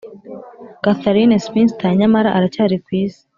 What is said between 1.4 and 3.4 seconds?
spinster,' nyamara aracyari kwisi